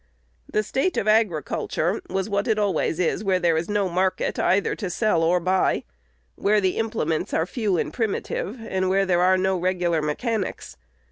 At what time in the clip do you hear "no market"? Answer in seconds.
3.69-4.39